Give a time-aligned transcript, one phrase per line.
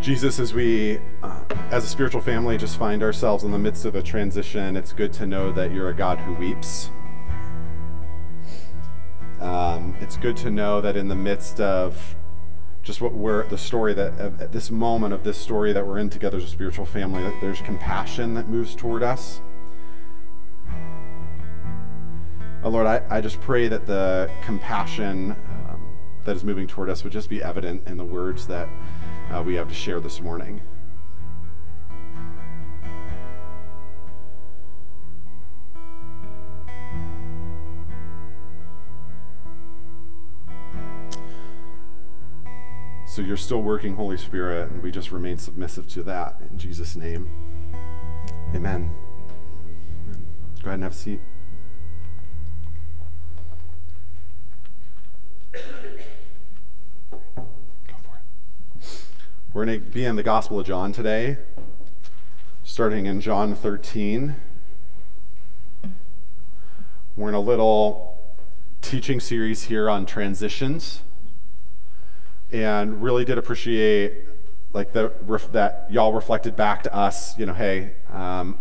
[0.00, 3.94] Jesus, as we, uh, as a spiritual family, just find ourselves in the midst of
[3.94, 6.90] a transition, it's good to know that you're a God who weeps.
[9.40, 12.16] Um, it's good to know that in the midst of
[12.82, 16.08] just what we're, the story that, at this moment of this story that we're in
[16.08, 19.42] together as a spiritual family, that there's compassion that moves toward us.
[22.62, 25.32] Oh, Lord, I, I just pray that the compassion
[25.68, 25.94] um,
[26.24, 28.66] that is moving toward us would just be evident in the words that
[29.30, 30.60] uh, we have to share this morning.
[43.06, 46.94] So you're still working, Holy Spirit, and we just remain submissive to that in Jesus'
[46.94, 47.28] name.
[48.54, 48.94] Amen.
[50.62, 51.20] Go ahead and have a seat.
[59.52, 61.36] We're going to be in the Gospel of John today,
[62.62, 64.36] starting in John 13.
[67.16, 68.16] We're in a little
[68.80, 71.02] teaching series here on transitions,
[72.52, 74.22] and really did appreciate
[74.72, 75.12] like the
[75.50, 77.36] that y'all reflected back to us.
[77.36, 78.56] You know, hey, um,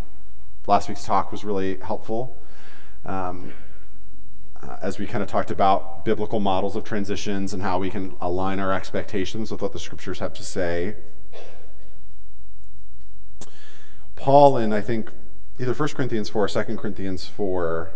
[0.65, 2.35] last week's talk was really helpful.
[3.05, 3.53] Um,
[4.61, 8.15] uh, as we kind of talked about biblical models of transitions and how we can
[8.19, 10.95] align our expectations with what the scriptures have to say.
[14.15, 15.11] Paul, in I think
[15.59, 17.91] either 1 Corinthians 4 or 2 Corinthians 4,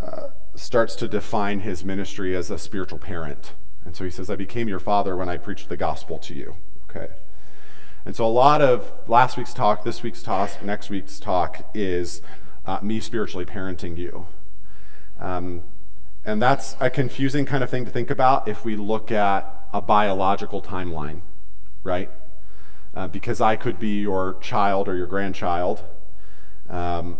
[0.00, 0.20] uh,
[0.54, 3.52] starts to define his ministry as a spiritual parent.
[3.84, 6.56] And so he says, I became your father when I preached the gospel to you.
[6.88, 7.08] Okay.
[8.06, 12.22] And so a lot of last week's talk, this week's talk, next week's talk is
[12.66, 14.26] uh, me spiritually parenting you.
[15.18, 15.62] Um,
[16.24, 19.82] and that's a confusing kind of thing to think about if we look at a
[19.82, 21.20] biological timeline,
[21.82, 22.10] right?
[22.94, 25.84] Uh, because I could be your child or your grandchild.
[26.70, 27.18] Um,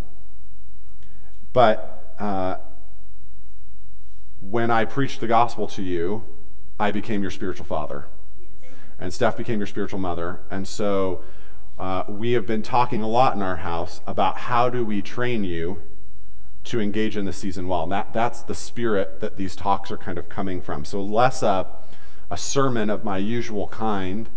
[1.52, 2.56] but uh,
[4.40, 6.24] when I preached the gospel to you,
[6.78, 8.06] I became your spiritual father.
[8.98, 10.40] And Steph became your spiritual mother.
[10.50, 11.22] And so
[11.78, 15.44] uh, we have been talking a lot in our house about how do we train
[15.44, 15.82] you
[16.64, 17.84] to engage in the season well.
[17.84, 20.84] And that, that's the spirit that these talks are kind of coming from.
[20.84, 21.66] So less a,
[22.30, 24.28] a sermon of my usual kind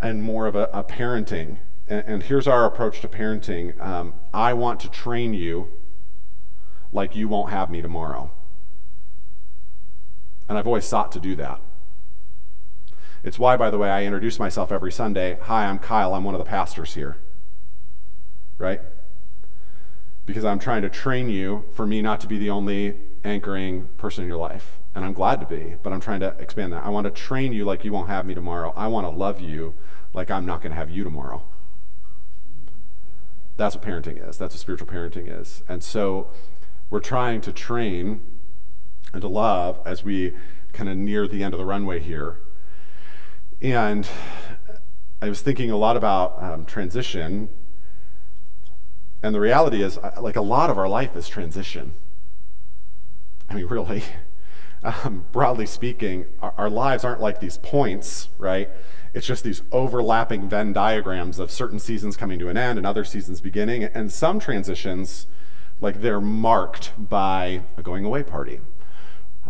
[0.00, 1.58] and more of a, a parenting.
[1.88, 5.68] And, and, here's our approach to parenting um, I want to train you
[6.92, 8.32] like you won't have me tomorrow.
[10.48, 11.60] And I've always sought to do that.
[13.22, 15.38] It's why, by the way, I introduce myself every Sunday.
[15.42, 16.12] Hi, I'm Kyle.
[16.12, 17.18] I'm one of the pastors here.
[18.58, 18.80] Right?
[20.26, 24.24] Because I'm trying to train you for me not to be the only anchoring person
[24.24, 24.78] in your life.
[24.94, 26.84] And I'm glad to be, but I'm trying to expand that.
[26.84, 28.72] I want to train you like you won't have me tomorrow.
[28.76, 29.74] I want to love you
[30.12, 31.44] like I'm not going to have you tomorrow.
[33.56, 34.38] That's what parenting is.
[34.38, 35.62] That's what spiritual parenting is.
[35.68, 36.30] And so
[36.90, 38.20] we're trying to train
[39.12, 40.34] and to love as we
[40.72, 42.40] kind of near the end of the runway here.
[43.60, 44.06] And
[45.20, 47.48] I was thinking a lot about um, transition
[49.22, 51.94] and the reality is, like a lot of our life is transition.
[53.48, 54.02] I mean, really,
[54.82, 58.68] um, broadly speaking, our, our lives aren't like these points, right?
[59.14, 63.04] It's just these overlapping Venn diagrams of certain seasons coming to an end and other
[63.04, 63.84] seasons beginning.
[63.84, 65.26] And some transitions,
[65.80, 68.60] like they're marked by a going away party.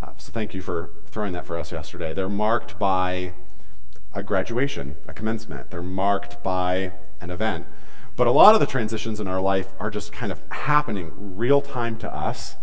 [0.01, 2.13] Uh, so thank you for throwing that for us yesterday.
[2.13, 3.33] They're marked by
[4.13, 5.71] a graduation, a commencement.
[5.71, 6.91] They're marked by
[7.21, 7.65] an event.
[8.15, 11.61] But a lot of the transitions in our life are just kind of happening real
[11.61, 12.55] time to us.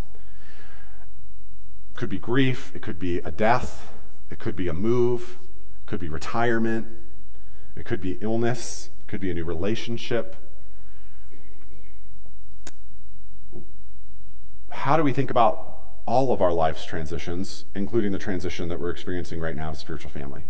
[1.90, 3.92] It could be grief, it could be a death,
[4.30, 5.38] it could be a move,
[5.82, 6.86] it could be retirement,
[7.74, 10.36] it could be illness, it could be a new relationship.
[14.70, 18.90] How do we think about all of our life's transitions, including the transition that we're
[18.90, 20.44] experiencing right now as spiritual family?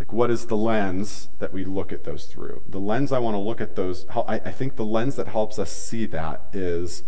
[0.00, 2.62] Like, what is the lens that we look at those through?
[2.66, 5.58] The lens I want to look at those, I, I think the lens that helps
[5.58, 7.02] us see that is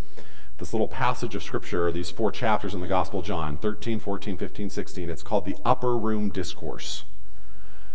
[0.58, 4.36] this little passage of scripture, these four chapters in the Gospel of John 13, 14,
[4.36, 5.08] 15, 16.
[5.08, 7.04] It's called the Upper Room Discourse.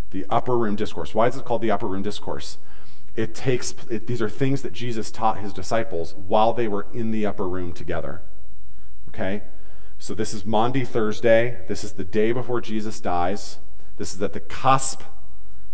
[0.09, 1.13] The Upper Room Discourse.
[1.13, 2.57] Why is it called the Upper Room Discourse?
[3.15, 7.11] It takes, it, these are things that Jesus taught his disciples while they were in
[7.11, 8.23] the upper room together.
[9.09, 9.43] Okay?
[9.99, 11.59] So this is Maundy Thursday.
[11.67, 13.59] This is the day before Jesus dies.
[13.97, 15.03] This is at the cusp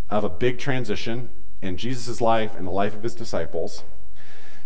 [0.10, 1.30] of a big transition
[1.62, 3.84] in Jesus' life and the life of his disciples.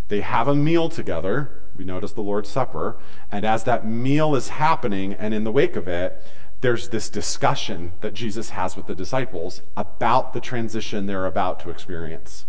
[0.07, 1.63] They have a meal together.
[1.75, 2.97] We notice the Lord's Supper.
[3.31, 6.23] And as that meal is happening, and in the wake of it,
[6.61, 11.69] there's this discussion that Jesus has with the disciples about the transition they're about to
[11.69, 12.45] experience.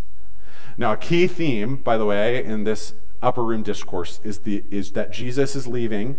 [0.78, 4.92] Now, a key theme, by the way, in this upper room discourse is, the, is
[4.92, 6.16] that Jesus is leaving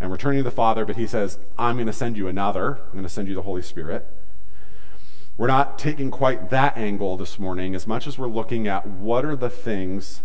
[0.00, 2.80] and returning to the Father, but he says, I'm going to send you another.
[2.86, 4.06] I'm going to send you the Holy Spirit.
[5.36, 9.24] We're not taking quite that angle this morning as much as we're looking at what
[9.24, 10.22] are the things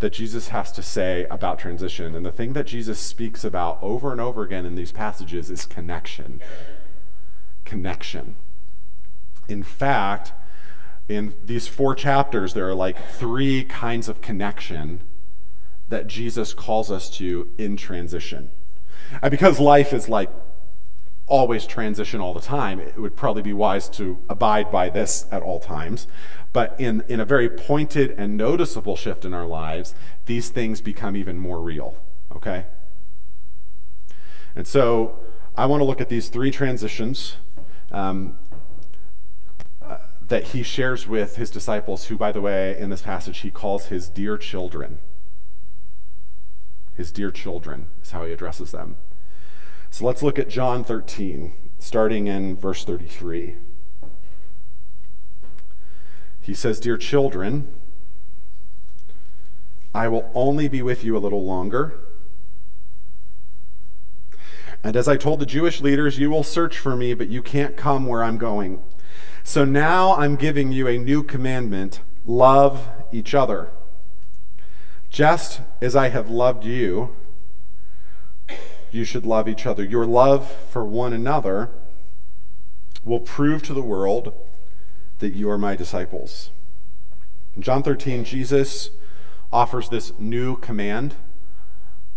[0.00, 2.14] that Jesus has to say about transition.
[2.14, 5.66] And the thing that Jesus speaks about over and over again in these passages is
[5.66, 6.40] connection.
[7.64, 8.36] Connection.
[9.48, 10.32] In fact,
[11.08, 15.00] in these four chapters, there are like three kinds of connection
[15.88, 18.50] that Jesus calls us to in transition.
[19.22, 20.30] And because life is like
[21.26, 25.42] always transition all the time, it would probably be wise to abide by this at
[25.42, 26.06] all times.
[26.52, 29.94] But in, in a very pointed and noticeable shift in our lives,
[30.26, 31.96] these things become even more real,
[32.34, 32.66] okay?
[34.56, 35.20] And so
[35.56, 37.36] I want to look at these three transitions
[37.92, 38.38] um,
[39.82, 43.50] uh, that he shares with his disciples, who, by the way, in this passage, he
[43.50, 44.98] calls his dear children.
[46.98, 48.96] His dear children is how he addresses them.
[49.88, 53.54] So let's look at John 13, starting in verse 33.
[56.40, 57.72] He says, Dear children,
[59.94, 62.00] I will only be with you a little longer.
[64.82, 67.76] And as I told the Jewish leaders, you will search for me, but you can't
[67.76, 68.82] come where I'm going.
[69.44, 73.70] So now I'm giving you a new commandment love each other.
[75.10, 77.16] Just as I have loved you,
[78.90, 79.84] you should love each other.
[79.84, 81.70] Your love for one another
[83.04, 84.32] will prove to the world
[85.18, 86.50] that you are my disciples.
[87.56, 88.90] In John 13, Jesus
[89.52, 91.16] offers this new command.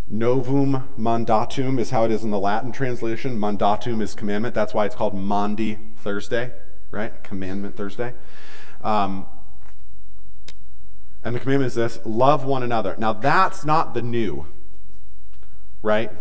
[0.08, 3.40] Novum mandatum is how it is in the Latin translation.
[3.40, 4.54] Mandatum is commandment.
[4.54, 6.52] That's why it's called Maundy Thursday,
[6.92, 7.24] right?
[7.24, 8.14] Commandment Thursday.
[8.84, 9.26] Um,
[11.24, 12.96] and the commandment is this love one another.
[12.98, 14.48] Now, that's not the new,
[15.82, 16.12] right?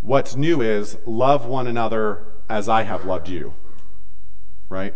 [0.00, 3.54] What's new is love one another as I have loved you,
[4.68, 4.94] right?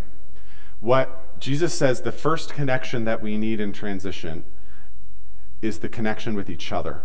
[0.80, 4.44] What Jesus says the first connection that we need in transition
[5.60, 7.02] is the connection with each other.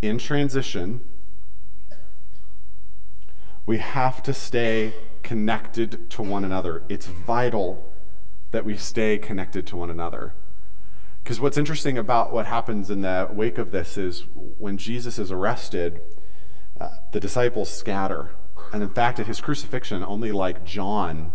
[0.00, 1.00] In transition,
[3.66, 6.84] we have to stay connected to one another.
[6.88, 7.87] It's vital
[8.50, 10.34] that we stay connected to one another.
[11.22, 15.30] Because what's interesting about what happens in the wake of this is when Jesus is
[15.30, 16.00] arrested,
[16.80, 18.30] uh, the disciples scatter
[18.72, 21.32] and in fact, at his crucifixion, only like John,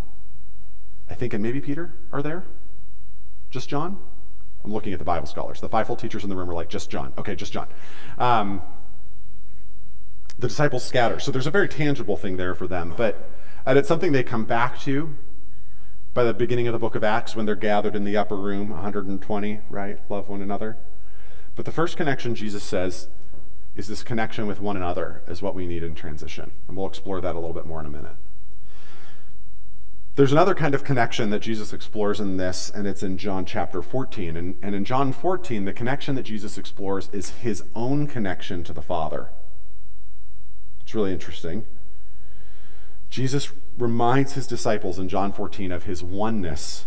[1.08, 2.44] I think, and maybe Peter are there.
[3.50, 3.98] Just John?
[4.64, 5.60] I'm looking at the Bible scholars.
[5.60, 7.12] The fivefold teachers in the room are like, just John.
[7.18, 7.68] Okay, just John.
[8.18, 8.62] Um,
[10.38, 11.20] the disciples scatter.
[11.20, 12.94] So there's a very tangible thing there for them.
[12.96, 13.30] But
[13.66, 15.14] and it's something they come back to
[16.14, 18.70] by the beginning of the book of Acts when they're gathered in the upper room,
[18.70, 19.98] 120, right?
[20.08, 20.76] Love one another.
[21.56, 23.08] But the first connection Jesus says
[23.74, 26.52] is this connection with one another is what we need in transition.
[26.68, 28.14] And we'll explore that a little bit more in a minute.
[30.14, 33.82] There's another kind of connection that Jesus explores in this, and it's in John chapter
[33.82, 34.36] 14.
[34.36, 38.72] And, and in John 14, the connection that Jesus explores is his own connection to
[38.72, 39.30] the Father.
[40.82, 41.64] It's really interesting.
[43.10, 46.86] Jesus reminds his disciples in John 14 of his oneness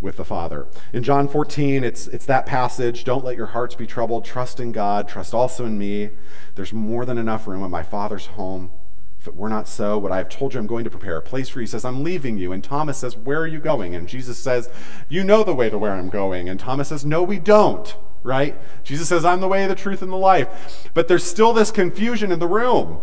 [0.00, 0.66] with the Father.
[0.92, 4.72] In John 14, it's, it's that passage don't let your hearts be troubled, trust in
[4.72, 6.10] God, trust also in me.
[6.54, 8.70] There's more than enough room in my Father's home.
[9.18, 11.22] If it were not so, what I have told you, I'm going to prepare a
[11.22, 11.64] place for you.
[11.64, 12.52] He says, I'm leaving you.
[12.52, 13.96] And Thomas says, Where are you going?
[13.96, 14.70] And Jesus says,
[15.08, 16.48] You know the way to where I'm going.
[16.48, 18.56] And Thomas says, No, we don't, right?
[18.84, 20.88] Jesus says, I'm the way, the truth, and the life.
[20.94, 23.00] But there's still this confusion in the room,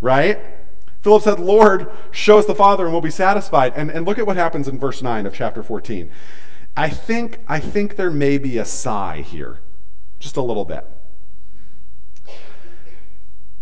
[0.00, 0.38] right?
[1.06, 3.72] Philip said, Lord, show us the Father and we'll be satisfied.
[3.76, 6.10] And, and look at what happens in verse 9 of chapter 14.
[6.76, 9.60] I think, I think there may be a sigh here,
[10.18, 10.84] just a little bit.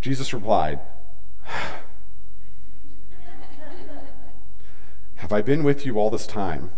[0.00, 0.80] Jesus replied,
[5.16, 6.70] Have I been with you all this time,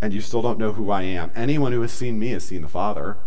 [0.00, 1.30] and you still don't know who I am?
[1.36, 3.18] Anyone who has seen me has seen the Father.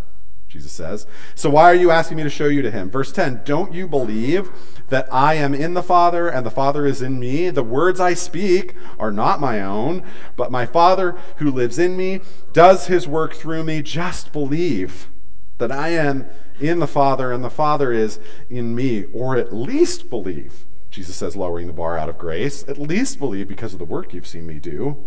[0.53, 1.07] Jesus says.
[1.33, 2.91] So why are you asking me to show you to him?
[2.91, 4.51] Verse 10 Don't you believe
[4.89, 7.50] that I am in the Father and the Father is in me?
[7.50, 10.03] The words I speak are not my own,
[10.36, 13.81] but my Father who lives in me does his work through me.
[13.81, 15.10] Just believe
[15.57, 16.27] that I am
[16.60, 20.65] in the Father and the Father is in me, or at least believe.
[20.91, 24.13] Jesus says, lowering the bar out of grace, at least believe because of the work
[24.13, 25.03] you've seen me do.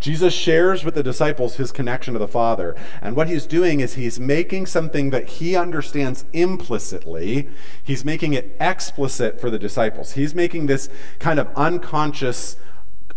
[0.00, 2.76] Jesus shares with the disciples his connection to the Father.
[3.02, 7.48] And what he's doing is he's making something that he understands implicitly,
[7.82, 10.12] he's making it explicit for the disciples.
[10.12, 10.88] He's making this
[11.18, 12.56] kind of unconscious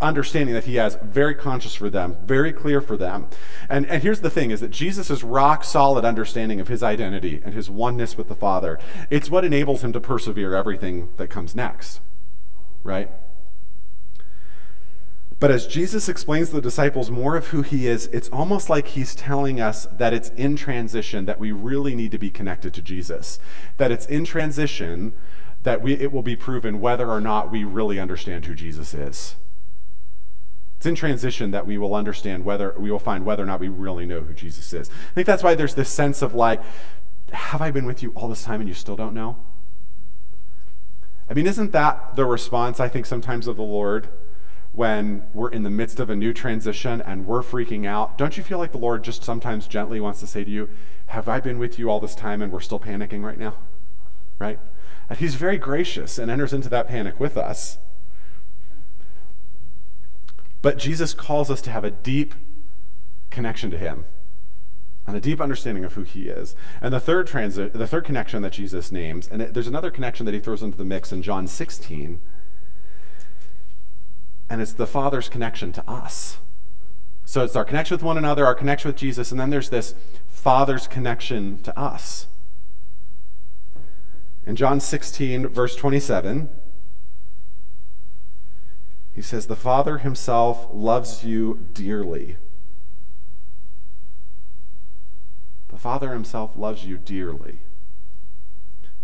[0.02, 3.28] understanding that he has very conscious for them, very clear for them.
[3.70, 7.54] And, and here's the thing is that Jesus' rock solid understanding of his identity and
[7.54, 12.02] his oneness with the Father, it's what enables him to persevere everything that comes next.
[12.84, 13.12] Right?
[15.42, 18.90] But as Jesus explains to the disciples more of who he is, it's almost like
[18.90, 22.82] he's telling us that it's in transition that we really need to be connected to
[22.84, 23.40] Jesus.
[23.78, 25.14] That it's in transition
[25.64, 29.36] that we, it will be proven whether or not we really understand who Jesus is.
[30.78, 33.68] It's in transition that we will understand whether we will find whether or not we
[33.68, 34.92] really know who Jesus is.
[34.92, 36.62] I think that's why there's this sense of like,
[37.32, 39.38] have I been with you all this time and you still don't know?
[41.28, 44.08] I mean, isn't that the response I think sometimes of the Lord?
[44.74, 48.44] When we're in the midst of a new transition and we're freaking out, don't you
[48.44, 50.70] feel like the Lord just sometimes gently wants to say to you,
[51.08, 53.56] Have I been with you all this time and we're still panicking right now?
[54.40, 54.60] Right?
[55.10, 57.80] And He's very gracious and enters into that panic with us.
[60.62, 62.34] But Jesus calls us to have a deep
[63.30, 64.06] connection to Him
[65.06, 66.56] and a deep understanding of who He is.
[66.82, 70.34] And the third, transi- the third connection that Jesus names, and there's another connection that
[70.34, 72.22] He throws into the mix in John 16
[74.52, 76.40] and it's the Father's connection to us.
[77.24, 79.96] So it's our connection with one another, our connection with Jesus, and then there's this
[80.28, 82.28] Father's connection to us.
[84.46, 86.50] In John 16, verse 27,
[89.14, 92.36] he says, The Father himself loves you dearly.
[95.70, 97.60] The Father himself loves you dearly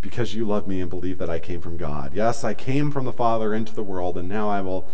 [0.02, 2.14] because you love me and believe that I came from God.
[2.14, 4.90] Yes, I came from the Father into the world, and now I will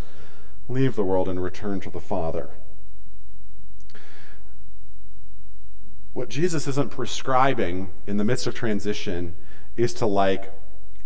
[0.68, 2.52] leave the world and return to the Father.
[6.14, 9.36] What Jesus isn't prescribing in the midst of transition
[9.76, 10.54] is to like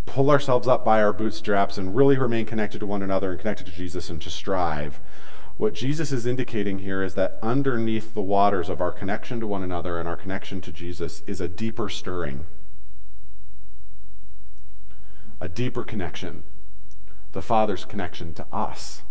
[0.06, 3.66] pull ourselves up by our bootstraps and really remain connected to one another and connected
[3.68, 5.00] to Jesus and to strive.
[5.58, 9.64] What Jesus is indicating here is that underneath the waters of our connection to one
[9.64, 12.46] another and our connection to Jesus is a deeper stirring,
[15.42, 16.44] a deeper connection,
[17.32, 19.02] the Father's connection to us.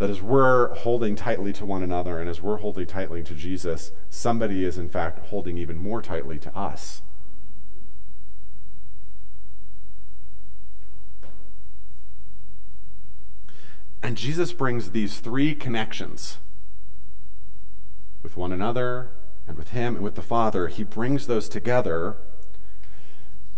[0.00, 3.92] That as we're holding tightly to one another and as we're holding tightly to Jesus,
[4.08, 7.02] somebody is in fact holding even more tightly to us.
[14.02, 16.38] And Jesus brings these three connections
[18.22, 19.10] with one another
[19.46, 20.68] and with Him and with the Father.
[20.68, 22.16] He brings those together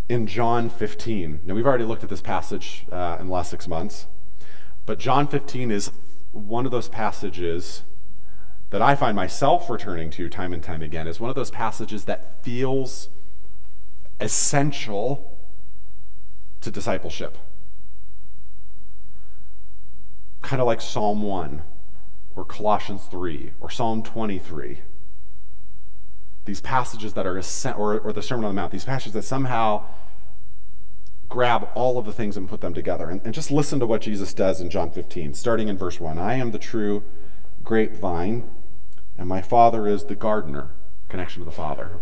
[0.08, 1.42] in John 15.
[1.44, 4.08] Now, we've already looked at this passage uh, in the last six months,
[4.86, 5.92] but John 15 is
[6.32, 7.82] one of those passages
[8.70, 12.06] that I find myself returning to time and time again is one of those passages
[12.06, 13.10] that feels
[14.18, 15.38] essential
[16.62, 17.36] to discipleship.
[20.40, 21.62] Kind of like Psalm 1
[22.34, 24.80] or Colossians 3 or Psalm 23.
[26.44, 27.40] These passages that are,
[27.76, 29.84] or, or the Sermon on the Mount, these passages that somehow
[31.32, 33.08] grab all of the things and put them together.
[33.08, 36.18] And, and, just listen to what Jesus does in John 15, starting in verse 1.
[36.18, 37.02] I am the true
[37.64, 38.50] grapevine,
[39.16, 40.72] and my Father is the gardener.
[41.08, 41.92] Connection to the Father.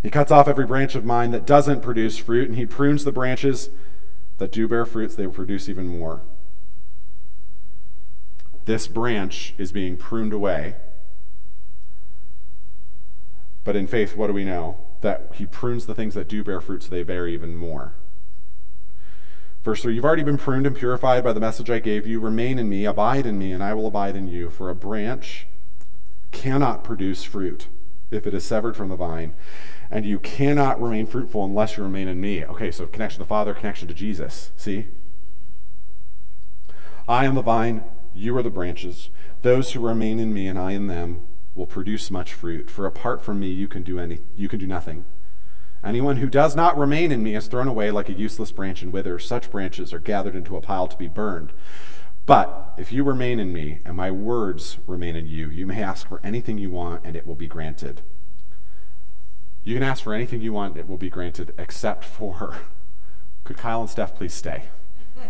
[0.00, 3.10] He cuts off every branch of mine that doesn't produce fruit, and he prunes the
[3.10, 3.70] branches
[4.38, 6.22] that do bear fruits, they will produce even more.
[8.66, 10.76] This branch is being pruned away.
[13.64, 14.85] But in faith, what do we know?
[15.06, 17.92] That he prunes the things that do bear fruit so they bear even more.
[19.62, 22.18] Verse 3 You've already been pruned and purified by the message I gave you.
[22.18, 24.50] Remain in me, abide in me, and I will abide in you.
[24.50, 25.46] For a branch
[26.32, 27.68] cannot produce fruit
[28.10, 29.34] if it is severed from the vine,
[29.92, 32.44] and you cannot remain fruitful unless you remain in me.
[32.44, 34.50] Okay, so connection to the Father, connection to Jesus.
[34.56, 34.88] See?
[37.06, 39.10] I am the vine, you are the branches.
[39.42, 41.22] Those who remain in me and I in them
[41.56, 42.70] will produce much fruit.
[42.70, 45.04] For apart from me, you can do any, you can do nothing.
[45.82, 48.92] Anyone who does not remain in me is thrown away like a useless branch and
[48.92, 49.26] withers.
[49.26, 51.52] Such branches are gathered into a pile to be burned.
[52.26, 56.08] But if you remain in me and my words remain in you, you may ask
[56.08, 58.02] for anything you want and it will be granted.
[59.62, 62.56] You can ask for anything you want, it will be granted, except for
[63.44, 64.64] could Kyle and Steph please stay?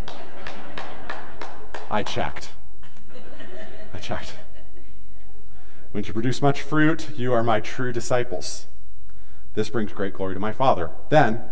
[1.90, 2.50] I checked.
[3.92, 4.35] I checked.
[5.93, 8.66] When you produce much fruit, you are my true disciples.
[9.55, 10.90] This brings great glory to my Father.
[11.09, 11.43] Then,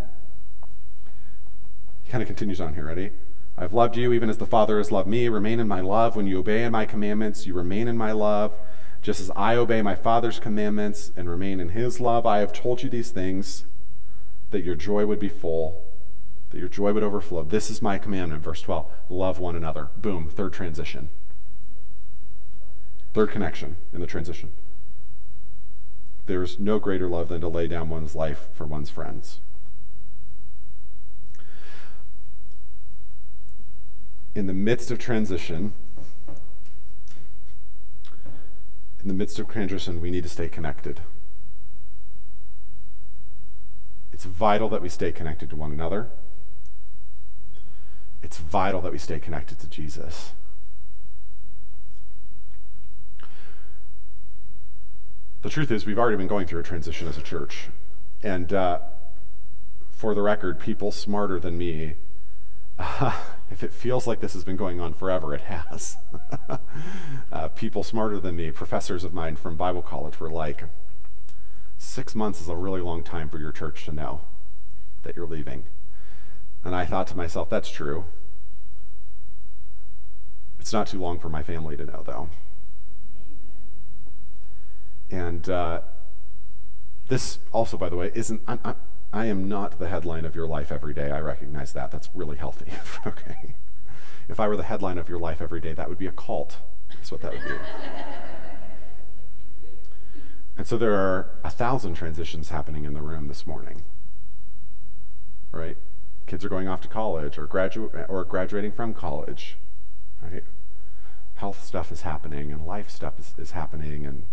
[2.02, 3.12] he kind of continues on here, ready?
[3.56, 5.28] I've loved you even as the Father has loved me.
[5.28, 6.16] Remain in my love.
[6.16, 8.54] When you obey in my commandments, you remain in my love.
[9.00, 12.82] Just as I obey my Father's commandments and remain in his love, I have told
[12.82, 13.64] you these things
[14.50, 15.82] that your joy would be full,
[16.50, 17.44] that your joy would overflow.
[17.44, 18.42] This is my commandment.
[18.42, 19.90] Verse 12 love one another.
[19.96, 21.10] Boom, third transition.
[23.14, 24.52] Third connection in the transition.
[26.26, 29.40] There's no greater love than to lay down one's life for one's friends.
[34.34, 35.72] in the midst of transition,
[39.00, 41.00] in the midst of transition, we need to stay connected.
[44.12, 46.08] It's vital that we stay connected to one another.
[48.22, 50.32] It's vital that we stay connected to Jesus.
[55.44, 57.68] The truth is, we've already been going through a transition as a church.
[58.22, 58.78] And uh,
[59.90, 61.96] for the record, people smarter than me
[62.78, 63.14] uh,
[63.50, 65.98] if it feels like this has been going on forever, it has.
[67.30, 70.64] uh, people smarter than me, professors of mine from Bible college, were like,
[71.76, 74.22] six months is a really long time for your church to know
[75.02, 75.64] that you're leaving.
[76.64, 78.06] And I thought to myself, that's true.
[80.58, 82.30] It's not too long for my family to know, though.
[85.10, 85.80] And uh,
[87.08, 88.42] this also, by the way, isn't.
[88.46, 88.76] I'm, I'm,
[89.12, 91.12] I am not the headline of your life every day.
[91.12, 91.92] I recognize that.
[91.92, 92.72] That's really healthy.
[93.06, 93.54] okay.
[94.28, 96.58] If I were the headline of your life every day, that would be a cult.
[96.92, 97.54] That's what that would be.
[100.56, 103.82] and so there are a thousand transitions happening in the room this morning.
[105.52, 105.76] Right?
[106.26, 109.58] Kids are going off to college or gradu- or graduating from college.
[110.20, 110.42] Right?
[111.34, 114.24] Health stuff is happening and life stuff is, is happening and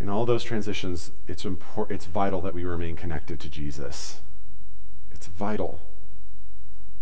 [0.00, 4.20] in all those transitions, it's, impor- it's vital that we remain connected to Jesus.
[5.10, 5.80] It's vital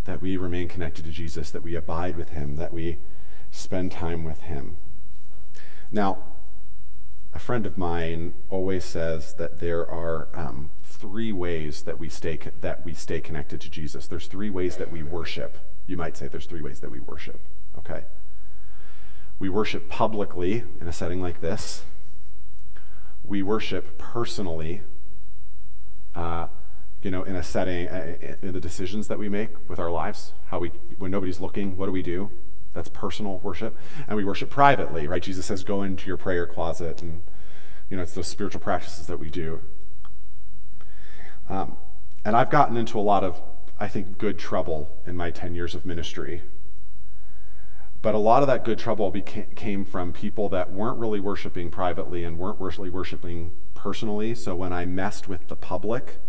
[0.04, 2.98] that we remain connected to Jesus, that we abide with him, that we
[3.50, 4.78] spend time with him.
[5.90, 6.18] Now,
[7.34, 12.38] a friend of mine always says that there are um, three ways that we stay
[12.60, 14.06] that we stay connected to Jesus.
[14.06, 15.58] There's three ways that we worship.
[15.86, 17.40] You might say there's three ways that we worship.
[17.76, 18.04] Okay.
[19.38, 21.84] We worship publicly in a setting like this
[23.26, 24.82] we worship personally,
[26.14, 26.48] uh,
[27.02, 30.32] you know, in a setting, uh, in the decisions that we make with our lives,
[30.46, 32.30] how we, when nobody's looking, what do we do?
[32.72, 33.76] That's personal worship.
[34.06, 35.22] And we worship privately, right?
[35.22, 37.02] Jesus says, go into your prayer closet.
[37.02, 37.22] And,
[37.90, 39.60] you know, it's those spiritual practices that we do.
[41.48, 41.76] Um,
[42.24, 43.40] and I've gotten into a lot of,
[43.78, 46.42] I think, good trouble in my 10 years of ministry
[48.06, 51.72] but a lot of that good trouble became, came from people that weren't really worshiping
[51.72, 54.32] privately and weren't really worshiping personally.
[54.32, 56.20] So when I messed with the public,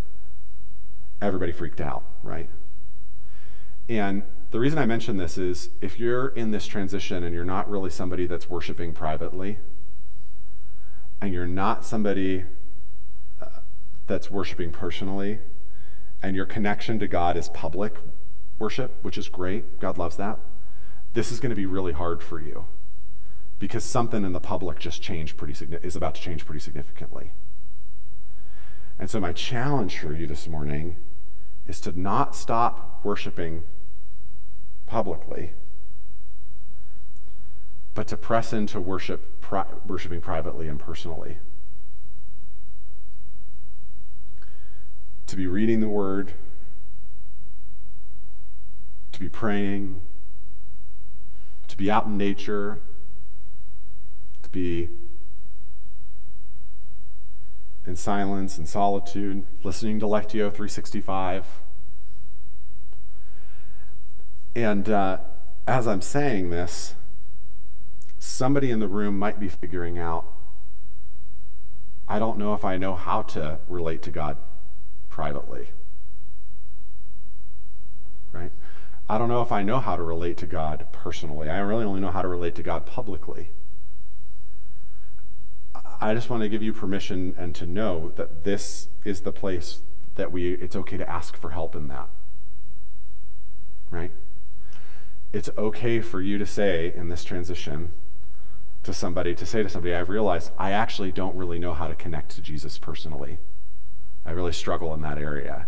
[1.22, 2.50] everybody freaked out, right?
[3.88, 7.70] And the reason I mention this is if you're in this transition and you're not
[7.70, 9.60] really somebody that's worshiping privately,
[11.22, 12.46] and you're not somebody
[13.40, 13.60] uh,
[14.08, 15.42] that's worshiping personally,
[16.24, 17.98] and your connection to God is public
[18.58, 20.40] worship, which is great, God loves that
[21.18, 22.68] this is going to be really hard for you
[23.58, 27.32] because something in the public just changed pretty is about to change pretty significantly.
[29.00, 30.98] And so my challenge for you this morning
[31.66, 33.64] is to not stop worshiping
[34.86, 35.54] publicly,
[37.96, 41.40] but to press into worship pri- worshiping privately and personally.
[45.26, 46.34] To be reading the word,
[49.14, 50.00] to be praying,
[51.78, 52.80] to be out in nature,
[54.42, 54.90] to be
[57.86, 61.46] in silence and solitude, listening to Lectio 365.
[64.56, 65.20] And uh,
[65.68, 66.96] as I'm saying this,
[68.18, 70.34] somebody in the room might be figuring out
[72.10, 74.38] I don't know if I know how to relate to God
[75.10, 75.68] privately.
[78.32, 78.52] Right?
[79.10, 81.50] I don't know if I know how to relate to God personally.
[81.50, 83.52] I really only know how to relate to God publicly.
[86.02, 89.82] I just want to give you permission and to know that this is the place
[90.16, 92.10] that we it's okay to ask for help in that.
[93.90, 94.12] Right?
[95.32, 97.94] It's okay for you to say in this transition
[98.84, 101.96] to somebody to say to somebody I've realized I actually don't really know how to
[101.96, 103.38] connect to Jesus personally.
[104.26, 105.68] I really struggle in that area.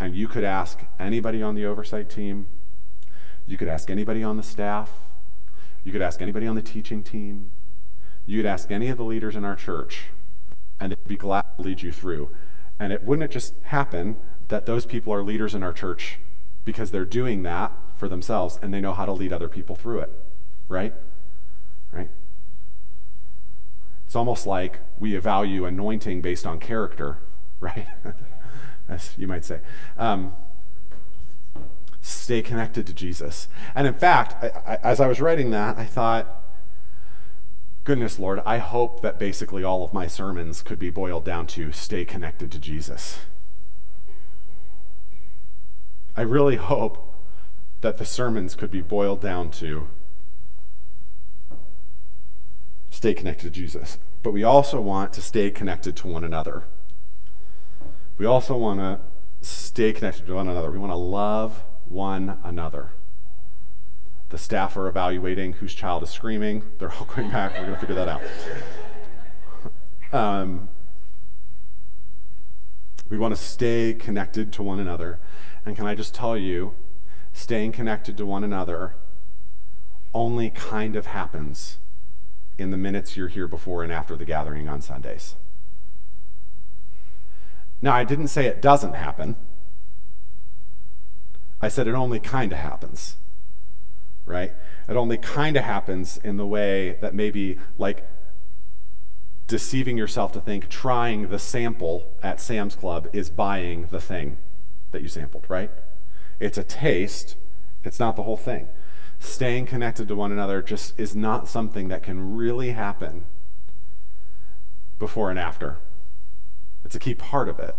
[0.00, 2.46] And you could ask anybody on the oversight team,
[3.46, 4.90] you could ask anybody on the staff,
[5.84, 7.50] you could ask anybody on the teaching team,
[8.24, 10.04] you could ask any of the leaders in our church,
[10.80, 12.30] and they'd be glad to lead you through.
[12.78, 14.16] And it wouldn't it just happen
[14.48, 16.18] that those people are leaders in our church
[16.64, 20.00] because they're doing that for themselves and they know how to lead other people through
[20.00, 20.10] it,
[20.68, 20.94] right?
[21.92, 22.10] Right?
[24.06, 27.18] It's almost like we value anointing based on character,
[27.60, 27.86] right?
[28.90, 29.60] As you might say.
[29.96, 30.32] Um,
[32.02, 33.48] stay connected to Jesus.
[33.74, 36.42] And in fact, I, I, as I was writing that, I thought,
[37.84, 41.70] goodness, Lord, I hope that basically all of my sermons could be boiled down to
[41.72, 43.20] stay connected to Jesus.
[46.16, 47.14] I really hope
[47.80, 49.88] that the sermons could be boiled down to
[52.90, 53.98] stay connected to Jesus.
[54.22, 56.64] But we also want to stay connected to one another.
[58.20, 59.00] We also want to
[59.40, 60.70] stay connected to one another.
[60.70, 62.90] We want to love one another.
[64.28, 66.64] The staff are evaluating whose child is screaming.
[66.78, 67.54] They're all going back.
[67.54, 68.20] We're going to figure that out.
[70.12, 70.68] Um,
[73.08, 75.18] we want to stay connected to one another.
[75.64, 76.74] And can I just tell you,
[77.32, 78.96] staying connected to one another
[80.12, 81.78] only kind of happens
[82.58, 85.36] in the minutes you're here before and after the gathering on Sundays.
[87.82, 89.36] Now, I didn't say it doesn't happen.
[91.60, 93.16] I said it only kind of happens,
[94.24, 94.52] right?
[94.88, 98.08] It only kind of happens in the way that maybe like
[99.46, 104.38] deceiving yourself to think trying the sample at Sam's Club is buying the thing
[104.92, 105.70] that you sampled, right?
[106.38, 107.36] It's a taste,
[107.84, 108.68] it's not the whole thing.
[109.18, 113.26] Staying connected to one another just is not something that can really happen
[114.98, 115.78] before and after.
[116.84, 117.74] It's a key part of it.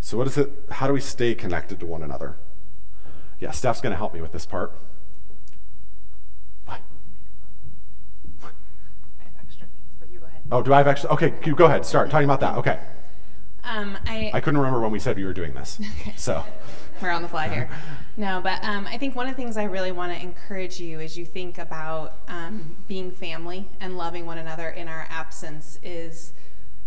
[0.00, 0.50] So, what is it?
[0.70, 2.36] How do we stay connected to one another?
[3.40, 4.72] Yeah, Steph's going to help me with this part.
[6.64, 6.80] What?
[10.50, 11.10] Oh, do I have extra?
[11.10, 11.84] Okay, you go ahead.
[11.84, 12.56] Start talking about that.
[12.58, 12.78] Okay.
[13.64, 15.80] Um, I, I couldn't remember when we said we were doing this.
[16.00, 16.14] Okay.
[16.16, 16.44] So
[17.02, 17.68] we're on the fly here.
[18.18, 21.00] No, but um, I think one of the things I really want to encourage you
[21.00, 26.32] as you think about um, being family and loving one another in our absence is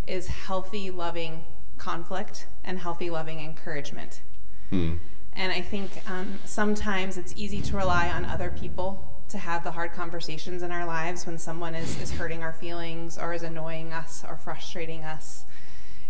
[0.10, 1.44] is healthy, loving
[1.78, 4.22] conflict and healthy, loving encouragement.
[4.70, 4.96] Hmm.
[5.34, 9.72] And I think um, sometimes it's easy to rely on other people to have the
[9.72, 13.94] hard conversations in our lives when someone is, is hurting our feelings or is annoying
[13.94, 15.46] us or frustrating us.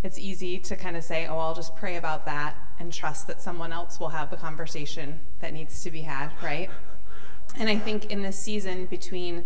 [0.02, 3.42] It's easy to kind of say, oh, I'll just pray about that and trust that
[3.42, 6.70] someone else will have the conversation that needs to be had, right?
[7.58, 9.46] And I think in this season between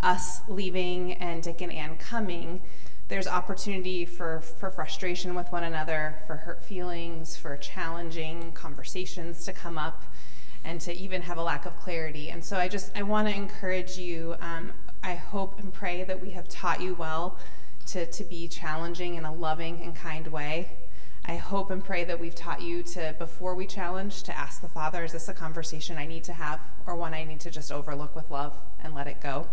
[0.00, 2.60] us leaving and Dick and Ann coming,
[3.08, 9.52] there's opportunity for, for frustration with one another, for hurt feelings, for challenging conversations to
[9.52, 10.02] come up,
[10.64, 12.30] and to even have a lack of clarity.
[12.30, 14.34] And so I just I want to encourage you.
[14.40, 17.38] Um, I hope and pray that we have taught you well
[17.86, 20.72] to, to be challenging in a loving and kind way.
[21.24, 24.68] I hope and pray that we've taught you to, before we challenge, to ask the
[24.68, 27.70] Father, is this a conversation I need to have or one I need to just
[27.70, 29.46] overlook with love and let it go?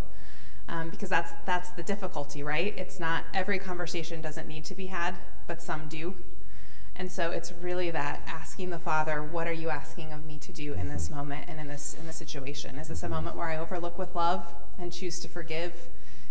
[0.67, 2.73] Um, because that's that's the difficulty, right?
[2.77, 5.15] It's not every conversation doesn't need to be had,
[5.47, 6.15] but some do.
[6.95, 10.51] And so it's really that asking the Father, what are you asking of me to
[10.51, 12.77] do in this moment and in this in this situation?
[12.77, 15.73] Is this a moment where I overlook with love and choose to forgive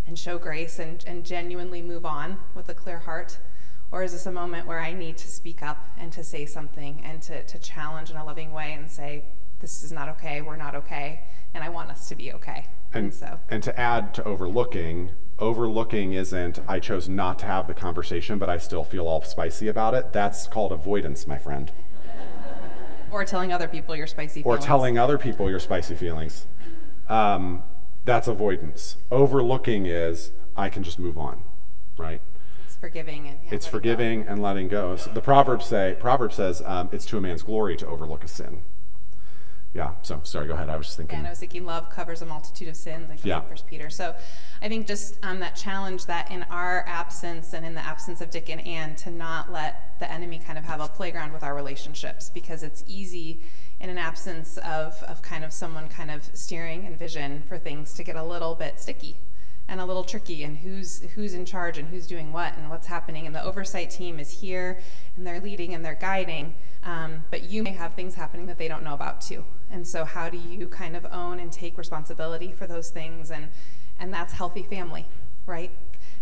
[0.06, 3.38] and show grace and, and genuinely move on with a clear heart?
[3.90, 7.02] Or is this a moment where I need to speak up and to say something
[7.04, 9.24] and to, to challenge in a loving way and say,
[9.60, 12.66] this is not okay, we're not okay, and I want us to be okay?
[12.94, 13.40] And, so.
[13.50, 18.48] and to add to overlooking, overlooking isn't I chose not to have the conversation, but
[18.48, 20.12] I still feel all spicy about it.
[20.12, 21.72] That's called avoidance, my friend.
[23.10, 24.62] Or telling other people your spicy feelings.
[24.62, 26.46] Or telling other people your spicy feelings.
[27.08, 27.62] Um,
[28.04, 28.96] that's avoidance.
[29.10, 31.42] Overlooking is I can just move on,
[31.98, 32.20] right?
[32.64, 34.30] It's forgiving and yeah, it's forgiving go.
[34.30, 34.96] and letting go.
[34.96, 38.28] So the proverbs say proverb says um, it's to a man's glory to overlook a
[38.28, 38.62] sin
[39.74, 40.68] yeah so sorry go ahead.
[40.68, 41.18] I was just thinking.
[41.18, 43.40] And i was thinking love covers a multitude of sins like yeah.
[43.40, 43.90] first peter.
[43.90, 44.14] So
[44.60, 48.30] i think just um, that challenge that in our absence and in the absence of
[48.30, 51.54] dick and Anne, to not let the enemy kind of have a playground with our
[51.54, 53.40] relationships because it's easy
[53.80, 57.94] in an absence of, of kind of someone kind of steering and vision for things
[57.94, 59.16] to get a little bit sticky
[59.68, 62.86] and a little tricky and who's who's in charge and who's doing what and what's
[62.86, 63.26] happening.
[63.26, 64.80] And the oversight team is here
[65.16, 66.54] and they're leading and they're guiding
[66.84, 70.04] um, but you may have things happening that they don't know about too and so
[70.04, 73.48] how do you kind of own and take responsibility for those things and
[73.98, 75.06] and that's healthy family
[75.46, 75.70] right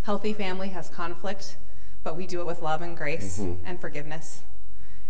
[0.02, 1.56] healthy family has conflict
[2.02, 3.62] but we do it with love and grace mm-hmm.
[3.66, 4.42] and forgiveness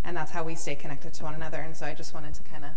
[0.03, 2.42] and that's how we stay connected to one another and so i just wanted to
[2.42, 2.70] kind of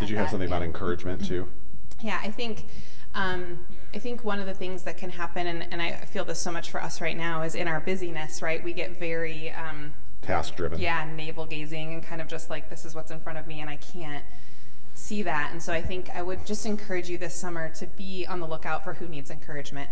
[0.00, 0.52] did you have something in.
[0.52, 1.46] about encouragement too
[2.00, 2.64] yeah i think
[3.14, 6.38] um, I think one of the things that can happen, and, and, I feel this
[6.38, 8.64] so much for us right now, is in our busyness, right?
[8.64, 10.80] We get very um, task driven.
[10.80, 13.60] Yeah, navel gazing and kind of just like this is what's in front of me
[13.60, 14.24] and I can't
[14.94, 15.50] see that.
[15.52, 18.46] And so I think I would just encourage you this summer to be on the
[18.46, 19.90] lookout for who needs encouragement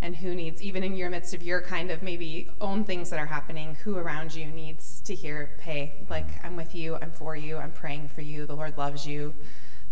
[0.00, 3.18] and who needs, even in your midst of your kind of maybe own things that
[3.18, 7.34] are happening, who around you needs to hear, hey, like, I'm with you, I'm for
[7.34, 9.34] you, I'm praying for you, the Lord loves you.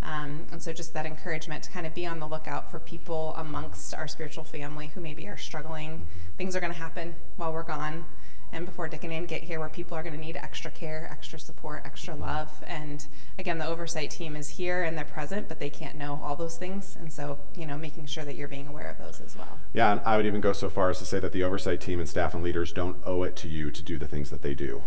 [0.02, 3.34] Um, and so just that encouragement to kind of be on the lookout for people
[3.36, 6.06] amongst our spiritual family who maybe are struggling.
[6.38, 8.04] Things are going to happen while we're gone
[8.52, 11.08] and before Dick and Ann get here where people are going to need extra care,
[11.10, 12.50] extra support, extra love.
[12.66, 13.04] And
[13.38, 16.56] again, the oversight team is here and they're present, but they can't know all those
[16.56, 16.96] things.
[16.98, 19.58] And so, you know, making sure that you're being aware of those as well.
[19.72, 21.98] Yeah, and I would even go so far as to say that the oversight team
[21.98, 24.54] and staff and leaders don't owe it to you to do the things that they
[24.54, 24.82] do.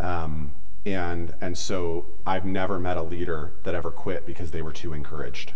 [0.00, 0.52] Um,
[0.86, 4.92] and and so I've never met a leader that ever quit because they were too
[4.92, 5.52] encouraged.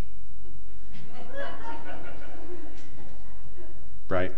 [4.08, 4.32] right?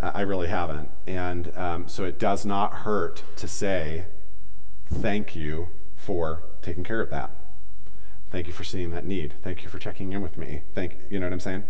[0.00, 0.90] Uh, I really haven't.
[1.06, 4.06] And um, so it does not hurt to say,
[4.92, 7.30] thank you for taking care of that.
[8.30, 9.34] Thank you for seeing that need.
[9.42, 10.62] Thank you for checking in with me.
[10.74, 11.64] Thank you know what I'm saying?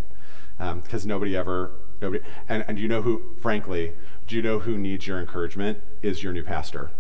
[0.59, 3.93] Because um, nobody ever nobody and, and you know who frankly
[4.27, 6.91] do you know who needs your encouragement is your new pastor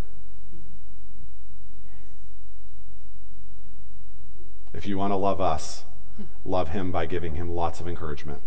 [4.73, 5.85] if you want to love us
[6.45, 8.41] love him by giving him lots of encouragement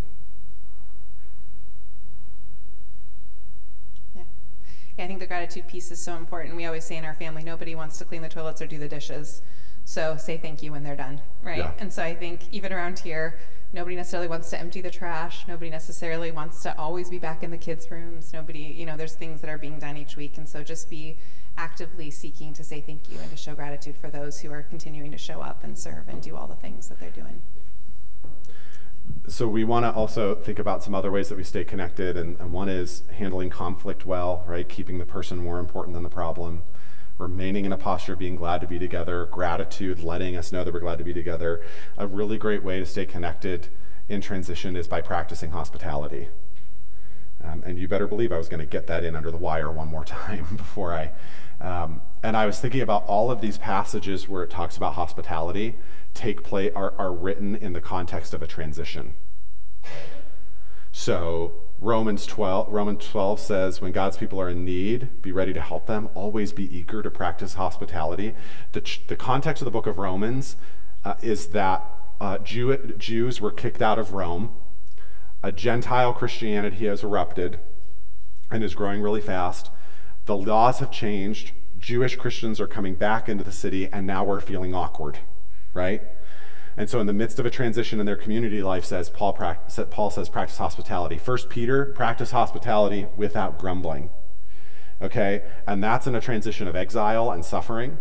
[5.00, 6.56] I think the gratitude piece is so important.
[6.56, 8.88] We always say in our family, nobody wants to clean the toilets or do the
[8.88, 9.42] dishes.
[9.84, 11.58] So say thank you when they're done, right?
[11.58, 11.72] Yeah.
[11.78, 13.38] And so I think even around here,
[13.72, 15.46] nobody necessarily wants to empty the trash.
[15.48, 18.32] Nobody necessarily wants to always be back in the kids' rooms.
[18.32, 20.38] Nobody, you know, there's things that are being done each week.
[20.38, 21.18] And so just be
[21.56, 25.10] actively seeking to say thank you and to show gratitude for those who are continuing
[25.10, 27.42] to show up and serve and do all the things that they're doing
[29.28, 32.38] so we want to also think about some other ways that we stay connected, and,
[32.40, 34.68] and, one is handling conflict well, right?
[34.68, 36.62] Keeping the person more important than the problem,
[37.18, 40.72] remaining in a posture of being glad to be together, gratitude, letting us know that
[40.74, 41.62] we're glad to be together.
[41.96, 43.68] A really great way to stay connected
[44.08, 46.28] in transition is by practicing hospitality.
[47.42, 49.70] Um, and you better believe I was going to get that in under the wire
[49.70, 51.10] one more time before I.
[51.60, 55.76] Um, and I was thinking about all of these passages where it talks about hospitality
[56.14, 59.14] take place are, are written in the context of a transition.
[60.92, 65.60] So Romans 12, Romans 12 says, when God's people are in need, be ready to
[65.60, 66.08] help them.
[66.14, 68.34] Always be eager to practice hospitality.
[68.72, 70.56] The, the context of the book of Romans
[71.04, 71.84] uh, is that
[72.20, 74.52] uh, Jew, Jews were kicked out of Rome.
[75.42, 77.60] A Gentile Christianity has erupted
[78.50, 79.70] and is growing really fast.
[80.26, 81.52] The laws have changed.
[81.78, 85.20] Jewish Christians are coming back into the city, and now we're feeling awkward
[85.74, 86.02] right?
[86.76, 90.10] And so, in the midst of a transition in their community life, says Paul, Paul
[90.10, 91.18] says, practice hospitality.
[91.18, 94.10] First Peter, practice hospitality without grumbling.
[95.02, 97.98] Okay, and that's in a transition of exile and suffering.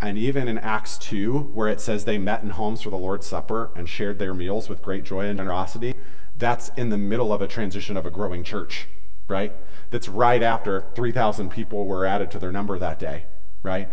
[0.00, 3.26] And even in Acts 2, where it says they met in homes for the Lord's
[3.26, 5.94] Supper and shared their meals with great joy and generosity,
[6.36, 8.86] that's in the middle of a transition of a growing church,
[9.26, 9.52] right?
[9.90, 13.26] That's right after 3,000 people were added to their number that day,
[13.62, 13.88] right?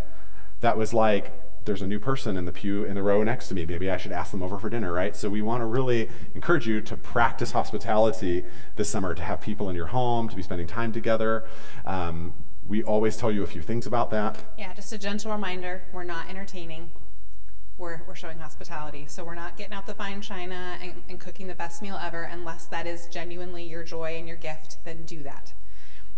[0.62, 1.34] That was like
[1.65, 3.65] there's a new person in the pew in the row next to me.
[3.65, 5.15] Maybe I should ask them over for dinner, right?
[5.15, 9.69] So we want to really encourage you to practice hospitality this summer, to have people
[9.69, 11.43] in your home, to be spending time together.
[11.86, 12.34] Um,
[12.67, 14.43] we always tell you a few things about that.
[14.58, 16.91] Yeah, just a gentle reminder we're not entertaining.
[17.78, 19.06] We're, we're showing hospitality.
[19.08, 22.23] So we're not getting out the fine china and, and cooking the best meal ever
[22.23, 25.54] unless that is genuinely your joy and your gift, then do that.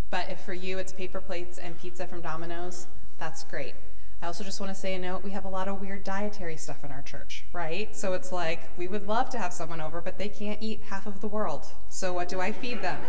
[0.10, 3.73] But if for you it's paper plates and pizza from Domino's, that's great.
[4.21, 6.58] I also just want to say a note we have a lot of weird dietary
[6.58, 7.95] stuff in our church, right?
[7.95, 11.06] So it's like we would love to have someone over, but they can't eat half
[11.06, 11.67] of the world.
[11.89, 12.99] So what do I feed them?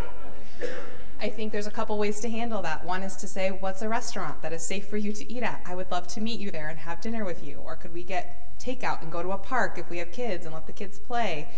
[1.21, 2.85] I think there's a couple ways to handle that.
[2.85, 5.63] One is to say, what's a restaurant that is safe for you to eat at?
[5.67, 7.57] I would love to meet you there and have dinner with you.
[7.57, 10.55] Or could we get takeout and go to a park if we have kids and
[10.55, 11.49] let the kids play?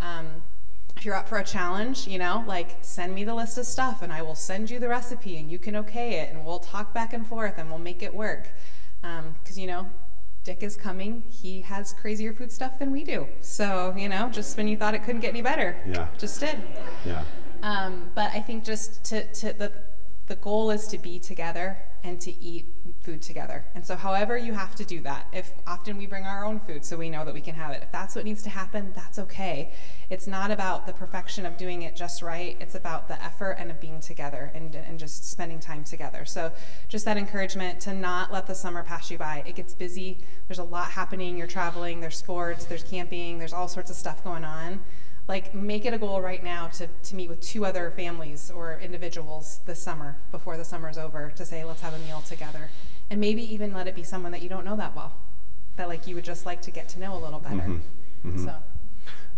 [0.00, 0.42] Um,
[0.96, 4.02] if you're up for a challenge, you know, like send me the list of stuff
[4.02, 6.94] and I will send you the recipe and you can okay it and we'll talk
[6.94, 8.48] back and forth and we'll make it work.
[9.04, 9.86] Because, um, you know,
[10.44, 11.22] Dick is coming.
[11.28, 13.26] He has crazier food stuff than we do.
[13.40, 16.08] So, you know, just when you thought it couldn't get any better, yeah.
[16.18, 16.58] just did.
[17.04, 17.24] Yeah.
[17.62, 19.72] Um, but I think just to, to the,
[20.26, 22.66] the goal is to be together and to eat
[23.00, 23.64] food together.
[23.74, 25.26] And so, however, you have to do that.
[25.32, 27.82] If often we bring our own food so we know that we can have it.
[27.82, 29.72] If that's what needs to happen, that's okay.
[30.10, 33.70] It's not about the perfection of doing it just right, it's about the effort and
[33.70, 36.26] of being together and, and just spending time together.
[36.26, 36.52] So,
[36.88, 39.42] just that encouragement to not let the summer pass you by.
[39.46, 43.66] It gets busy, there's a lot happening, you're traveling, there's sports, there's camping, there's all
[43.66, 44.80] sorts of stuff going on
[45.26, 48.78] Like, make it a goal right now to, to meet with two other families or
[48.78, 52.70] individuals this summer before the summer's over to say, let's have a meal together.
[53.08, 55.14] And maybe even let it be someone that you don't know that well,
[55.76, 57.56] that like you would just like to get to know a little better.
[58.24, 58.44] Mm-hmm.
[58.44, 58.54] So,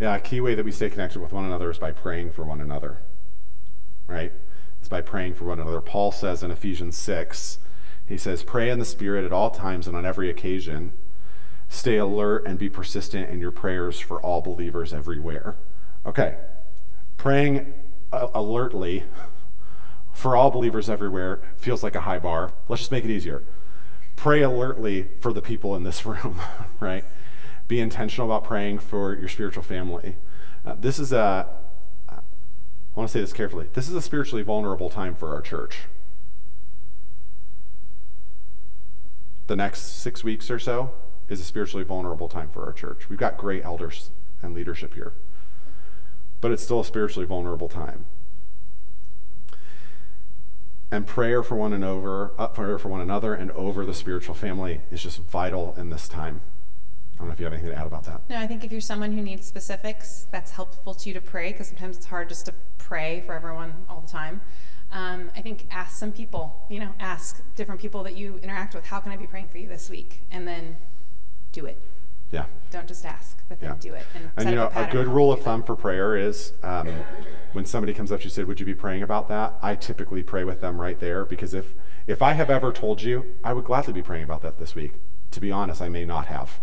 [0.01, 2.45] Yeah, a key way that we stay connected with one another is by praying for
[2.45, 2.99] one another.
[4.09, 4.33] Right?
[4.81, 5.81] It's by praying for one another.
[5.81, 7.59] Paul says in Ephesians 6,
[8.07, 10.93] he says, Pray in the Spirit at all times and on every occasion.
[11.69, 15.57] Stay alert and be persistent in your prayers for all believers everywhere.
[16.07, 16.37] Okay.
[17.17, 17.75] Praying
[18.13, 19.05] uh, alertly
[20.13, 22.53] for all believers everywhere feels like a high bar.
[22.69, 23.43] Let's just make it easier.
[24.15, 26.41] Pray alertly for the people in this room,
[26.81, 27.05] right?
[27.69, 30.17] Be intentional about praying for your spiritual family.
[30.65, 31.49] Uh, this is a,
[32.09, 32.21] I
[32.95, 35.81] want to say this carefully, this is a spiritually vulnerable time for our church.
[39.49, 40.93] The next six weeks or so
[41.29, 43.09] is a spiritually vulnerable time for our church.
[43.09, 44.11] We've got great elders
[44.43, 45.13] and leadership here,
[46.47, 48.07] but it's still a spiritually vulnerable time.
[50.93, 54.37] And prayer for one and over, uh, prayer for one another, and over the spiritual
[54.37, 56.43] family is just vital in this time.
[57.15, 58.21] I don't know if you have anything to add about that.
[58.31, 61.51] no, I think if you're someone who needs specifics, that's helpful to you to pray
[61.51, 64.41] because sometimes it's hard just to pray for everyone all the time.
[64.93, 68.87] Um, I think ask some people, you know, ask different people that you interact with,
[68.87, 70.21] how can I be praying for you this week?
[70.31, 70.77] And then
[71.51, 71.83] do it.
[72.31, 72.47] Yeah.
[72.71, 73.77] Don't just ask, but then Yeah.
[73.79, 74.05] do it.
[74.15, 75.67] And, And you know, up a good rule of thumb that.
[75.67, 76.89] for prayer is um,
[77.53, 79.77] when somebody comes up to you and said, "Would you be praying about that?" I
[79.77, 81.75] typically pray with them right there because if
[82.07, 84.95] if I have ever told you, I would gladly be praying about that this week.
[85.33, 86.61] To be honest, I may not have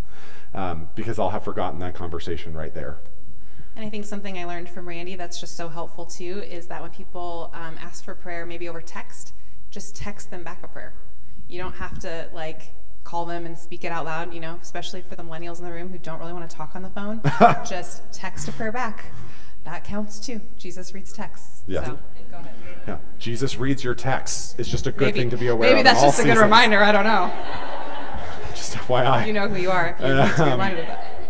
[0.54, 2.98] um, because I'll have forgotten that conversation right there.
[3.76, 6.82] And I think something I learned from Randy that's just so helpful too is that
[6.82, 9.32] when people um, ask for prayer, maybe over text,
[9.70, 10.92] just text them back a prayer.
[11.48, 12.72] You don't have to like
[13.04, 15.72] call them and speak it out loud, you know, especially for the millennials in the
[15.72, 17.20] room who don't really want to talk on the phone.
[17.68, 19.06] just text a prayer back.
[19.64, 20.40] That counts too.
[20.56, 21.62] Jesus reads texts.
[21.66, 21.84] Yeah.
[21.84, 21.98] So,
[22.30, 22.54] go ahead.
[22.88, 24.54] Yeah, Jesus reads your texts.
[24.58, 25.84] It's just a good Maybe, thing to be aware maybe of.
[25.84, 26.82] Maybe that's just a good reminder.
[26.82, 27.30] I don't know.
[28.54, 29.26] Just FYI.
[29.26, 31.20] You know who you are you need to be Um, reminded of that.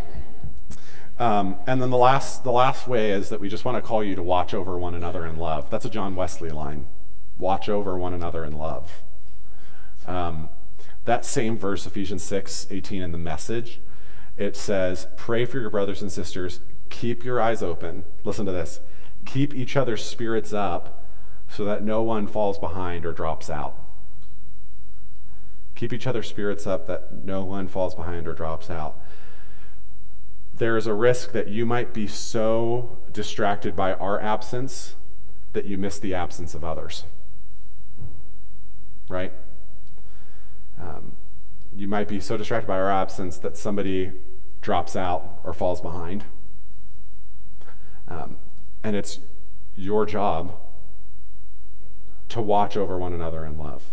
[1.21, 4.03] Um, and then the last, the last way is that we just want to call
[4.03, 5.69] you to watch over one another in love.
[5.69, 6.87] That's a John Wesley line.
[7.39, 9.03] Watch over one another in love.
[10.07, 10.49] Um,
[11.11, 13.81] that same verse, Ephesians 6, 18 in the message,
[14.37, 16.61] it says, Pray for your brothers and sisters.
[16.89, 18.05] Keep your eyes open.
[18.25, 18.81] Listen to this.
[19.27, 21.07] Keep each other's spirits up
[21.49, 23.77] so that no one falls behind or drops out.
[25.75, 29.01] Keep each other's spirits up that no one falls behind or drops out
[30.61, 34.95] there is a risk that you might be so distracted by our absence
[35.55, 37.05] that you miss the absence of others.
[39.09, 39.33] Right?
[40.81, 41.13] Um,
[41.75, 44.13] you might be so distracted by our absence that somebody
[44.61, 46.25] drops out or falls behind.
[48.09, 48.39] Um,
[48.83, 49.21] and it's
[49.77, 50.55] your job
[52.31, 53.85] to watch over one another in love.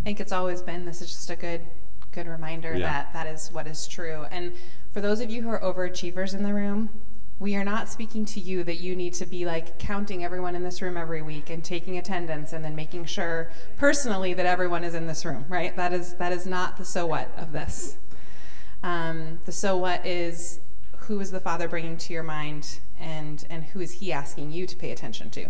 [0.00, 1.62] I think it's always been this is just a good
[2.10, 2.86] good reminder Yeah.
[2.90, 4.26] that that is what is true.
[4.30, 4.52] And
[4.92, 6.90] for those of you who are overachievers in the room,
[7.42, 10.62] we are not speaking to you that you need to be like counting everyone in
[10.62, 14.94] this room every week and taking attendance and then making sure personally that everyone is
[14.94, 15.74] in this room, right?
[15.76, 17.96] That is that is not the so what of this.
[18.84, 20.60] Um, the so what is
[20.98, 24.64] who is the Father bringing to your mind and and who is He asking you
[24.64, 25.46] to pay attention to?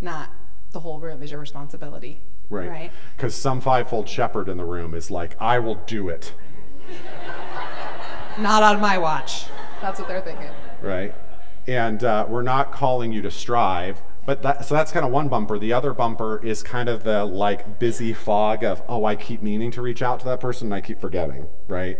[0.00, 0.30] Not
[0.72, 2.20] the whole room is your responsibility.
[2.48, 2.68] Right.
[2.68, 2.92] Right.
[3.16, 6.34] Because some fivefold shepherd in the room is like, I will do it.
[8.38, 9.44] Not on my watch.
[9.80, 10.50] That's what they're thinking.
[10.82, 11.14] Right?
[11.66, 15.28] And uh, we're not calling you to strive, but that, so that's kind of one
[15.28, 15.58] bumper.
[15.58, 19.70] The other bumper is kind of the like busy fog of, oh, I keep meaning
[19.72, 21.98] to reach out to that person and I keep forgetting, right?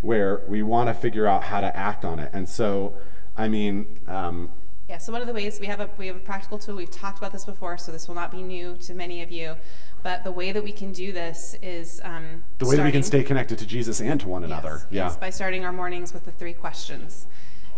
[0.00, 2.30] Where we want to figure out how to act on it.
[2.32, 2.94] And so,
[3.36, 4.50] I mean, um,
[4.88, 6.76] Yeah, so one of the ways we have a we have a practical tool.
[6.76, 9.56] We've talked about this before, so this will not be new to many of you.
[10.02, 13.04] But the way that we can do this is um, the way that we can
[13.04, 14.80] stay connected to Jesus and to one another.
[14.80, 15.04] Yes, yeah.
[15.04, 17.26] yes, by starting our mornings with the three questions.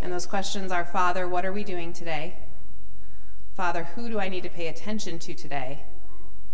[0.01, 2.37] And those questions are Father, what are we doing today?
[3.55, 5.83] Father, who do I need to pay attention to today?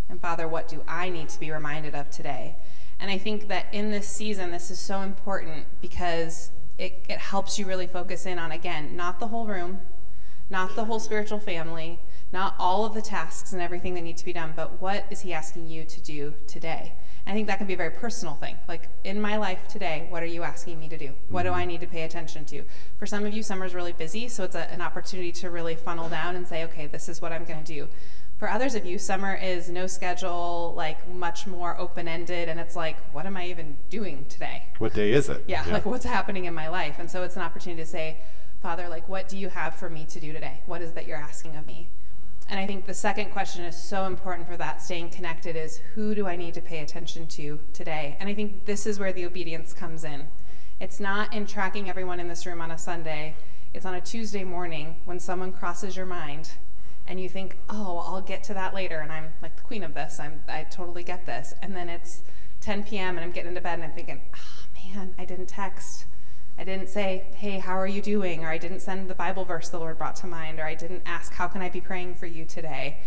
[0.10, 2.56] And Father, what do I need to be reminded of today?
[3.00, 7.58] And I think that in this season, this is so important because it, it helps
[7.58, 9.80] you really focus in on, again, not the whole room,
[10.50, 12.00] not the whole spiritual family,
[12.32, 15.22] not all of the tasks and everything that need to be done, but what is
[15.22, 16.94] He asking you to do today?
[17.28, 18.58] I think that can be a very personal thing.
[18.68, 21.14] Like in my life today, what are you asking me to do?
[21.30, 21.60] What do mm-hmm.
[21.60, 22.64] I need to pay attention to?
[22.98, 25.76] For some of you, summer is really busy, so it's a, an opportunity to really
[25.76, 27.88] funnel down and say, okay, this is what I'm going to do.
[28.38, 32.76] For others of you, summer is no schedule, like much more open ended, and it's
[32.76, 34.64] like, what am I even doing today?
[34.80, 35.44] What day is it?
[35.48, 36.96] Yeah, like what's happening in my life?
[36.98, 38.18] And so it's an opportunity to say,
[38.62, 40.62] Father, like, what do you have for me to do today?
[40.66, 41.90] What is that you're asking of me?
[42.52, 46.14] And I think the second question is so important for that staying connected is who
[46.14, 48.18] do I need to pay attention to today?
[48.20, 50.28] And I think this is where the obedience comes in.
[50.82, 53.36] It's not in tracking everyone in this room on a Sunday,
[53.74, 56.52] it's on a Tuesday morning when someone crosses your mind
[57.08, 59.94] and you think, oh, I'll get to that later, and I'm like the queen of
[59.94, 61.54] this, I'm, I totally get this.
[61.62, 62.22] And then it's
[62.60, 63.16] 10 p.m.
[63.18, 66.06] and I'm getting into bed and I'm thinking, oh, man, I didn't text.
[66.62, 68.46] I didn't say, hey, how are you doing?
[68.46, 71.02] Or I didn't send the Bible verse the Lord brought to mind, or I didn't
[71.08, 73.00] ask, how can I be praying for you today?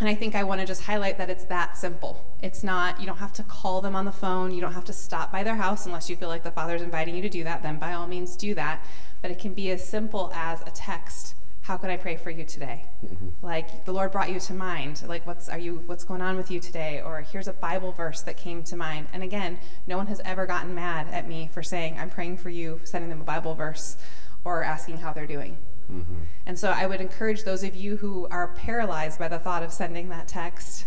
[0.00, 2.26] And I think I want to just highlight that it's that simple.
[2.42, 4.50] It's not, you don't have to call them on the phone.
[4.50, 7.14] You don't have to stop by their house unless you feel like the Father's inviting
[7.14, 7.62] you to do that.
[7.62, 8.84] Then by all means do that.
[9.20, 12.44] But it can be as simple as a text how can I pray for you
[12.44, 12.84] today?
[13.06, 13.28] Mm-hmm.
[13.40, 15.02] Like the Lord brought you to mind.
[15.06, 17.00] Like what's are you what's going on with you today?
[17.00, 19.06] Or here's a Bible verse that came to mind.
[19.12, 22.50] And again, no one has ever gotten mad at me for saying I'm praying for
[22.50, 23.96] you, sending them a Bible verse,
[24.44, 25.56] or asking how they're doing.
[25.90, 26.22] Mm-hmm.
[26.46, 29.72] And so I would encourage those of you who are paralyzed by the thought of
[29.72, 30.86] sending that text,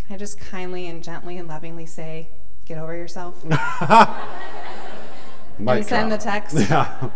[0.00, 2.30] can I just kindly and gently and lovingly say,
[2.64, 3.44] get over yourself?
[5.58, 6.56] and send the text.
[6.70, 7.10] Yeah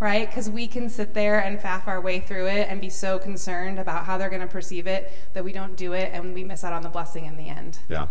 [0.00, 0.28] right?
[0.28, 3.78] Because we can sit there and faff our way through it and be so concerned
[3.78, 6.64] about how they're going to perceive it that we don't do it and we miss
[6.64, 7.78] out on the blessing in the end.
[7.88, 8.08] Yeah.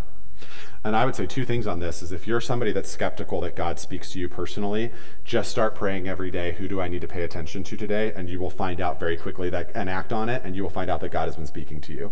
[0.84, 3.56] And I would say two things on this is if you're somebody that's skeptical that
[3.56, 4.92] God speaks to you personally,
[5.26, 8.14] just start praying every day, who do I need to pay attention to today?
[8.16, 10.70] And you will find out very quickly that and act on it, and you will
[10.70, 12.12] find out that God has been speaking to you.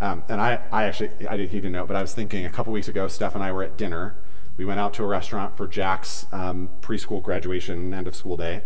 [0.00, 2.72] Um, and I, I actually I didn't even know, but I was thinking a couple
[2.72, 4.16] weeks ago, Steph and I were at dinner.
[4.58, 8.62] We went out to a restaurant for Jack's um, preschool graduation end of school day.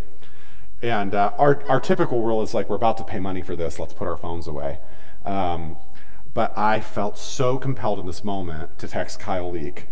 [0.80, 3.78] And uh, our, our typical rule is like, we're about to pay money for this,
[3.78, 4.78] let's put our phones away.
[5.24, 5.76] Um,
[6.34, 9.88] but I felt so compelled in this moment to text Kyle Leak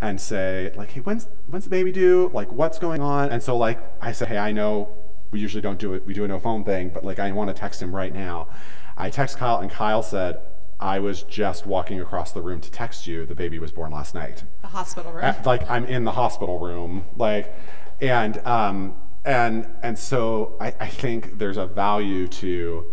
[0.00, 2.30] and say, like, hey, when's, when's the baby due?
[2.32, 3.30] Like, what's going on?
[3.30, 4.88] And so, like, I said, hey, I know
[5.30, 7.48] we usually don't do it, we do a no phone thing, but like, I want
[7.48, 8.48] to text him right now.
[8.96, 10.38] I text Kyle, and Kyle said,
[10.80, 13.26] I was just walking across the room to text you.
[13.26, 14.44] The baby was born last night.
[14.62, 15.24] The hospital room.
[15.24, 17.04] At, like, I'm in the hospital room.
[17.16, 17.54] Like,
[18.00, 18.94] and, um,
[19.26, 22.86] and and so I, I think there's a value to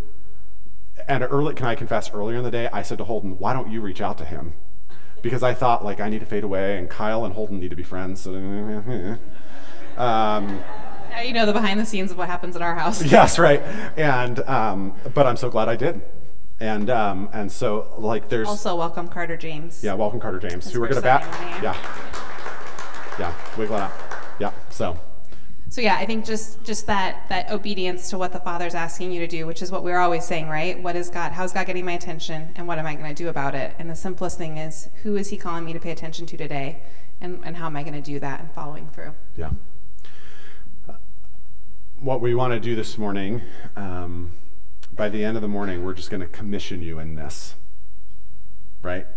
[1.06, 3.70] and early can I confess earlier in the day I said to Holden, why don't
[3.70, 4.54] you reach out to him?
[5.22, 7.76] Because I thought like I need to fade away and Kyle and Holden need to
[7.76, 8.20] be friends.
[8.20, 9.18] So, um,
[9.96, 13.02] now you know the behind the scenes of what happens in our house.
[13.10, 13.60] Yes, right.
[13.96, 16.02] And um, but I'm so glad I did.
[16.58, 19.84] And um, and so like there's also welcome Carter James.
[19.84, 21.22] Yeah, welcome Carter James, who we're gonna bat.
[21.62, 21.76] Yeah.
[23.18, 23.92] Yeah, wiggle out.
[24.40, 24.50] Yeah.
[24.70, 24.98] So
[25.74, 29.18] so yeah, I think just just that that obedience to what the Father's asking you
[29.18, 30.80] to do, which is what we're always saying, right?
[30.80, 31.32] What is God?
[31.32, 33.74] How's God getting my attention, and what am I going to do about it?
[33.76, 36.80] And the simplest thing is, who is He calling me to pay attention to today,
[37.20, 39.14] and and how am I going to do that and following through?
[39.36, 39.50] Yeah.
[41.98, 43.42] What we want to do this morning,
[43.74, 44.30] um,
[44.92, 47.56] by the end of the morning, we're just going to commission you in this,
[48.80, 49.08] right?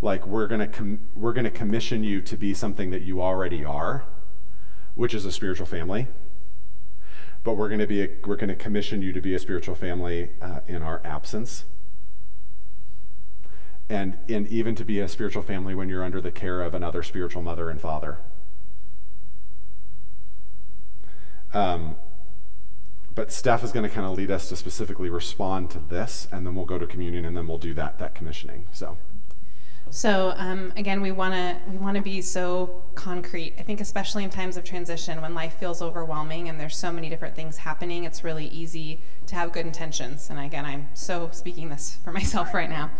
[0.00, 3.20] Like we're going to com- we're going to commission you to be something that you
[3.20, 4.04] already are
[4.94, 6.06] which is a spiritual family.
[7.42, 9.74] But we're going to be a, we're going to commission you to be a spiritual
[9.74, 11.64] family uh, in our absence,
[13.88, 17.02] and and even to be a spiritual family when you're under the care of another
[17.02, 18.18] spiritual mother and father.
[21.52, 21.96] Um,
[23.14, 26.46] but Steph is going to kind of lead us to specifically respond to this, and
[26.46, 28.66] then we'll go to communion, and then we'll do that that commissioning.
[28.72, 28.96] So.
[29.90, 33.54] So um, again, we want to we want to be so concrete.
[33.58, 37.08] I think especially in times of transition, when life feels overwhelming and there's so many
[37.08, 40.30] different things happening, it's really easy to have good intentions.
[40.30, 42.90] And again, I'm so speaking this for myself right now.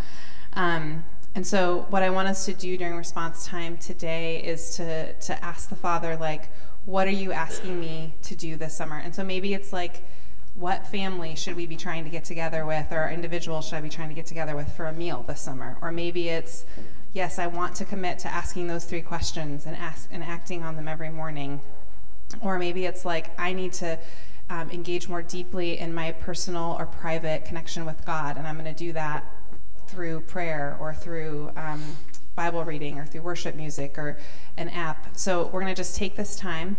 [0.52, 1.04] Um,
[1.34, 5.44] and so, what I want us to do during response time today is to to
[5.44, 6.50] ask the Father, like,
[6.84, 8.98] what are you asking me to do this summer?
[8.98, 10.04] And so maybe it's like
[10.54, 13.88] what family should we be trying to get together with or individual should I be
[13.88, 15.76] trying to get together with for a meal this summer?
[15.82, 16.64] Or maybe it's,
[17.12, 20.76] yes, I want to commit to asking those three questions and, ask, and acting on
[20.76, 21.60] them every morning.
[22.40, 23.98] Or maybe it's like, I need to
[24.48, 28.72] um, engage more deeply in my personal or private connection with God, and I'm going
[28.72, 29.24] to do that
[29.88, 31.82] through prayer or through um,
[32.34, 34.18] Bible reading or through worship music or
[34.56, 35.16] an app.
[35.16, 36.76] So we're going to just take this time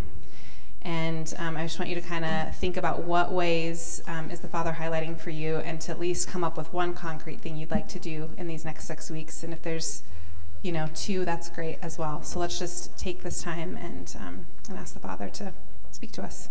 [0.85, 4.39] and um, I just want you to kind of think about what ways um, is
[4.39, 7.57] the Father highlighting for you, and to at least come up with one concrete thing
[7.57, 9.43] you'd like to do in these next six weeks.
[9.43, 10.03] And if there's,
[10.61, 12.21] you know, two, that's great as well.
[12.21, 15.53] So let's just take this time and, um, and ask the Father to
[15.89, 16.49] speak to us.